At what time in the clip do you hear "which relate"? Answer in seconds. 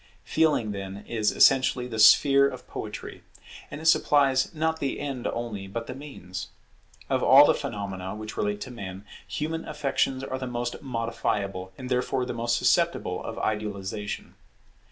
8.15-8.59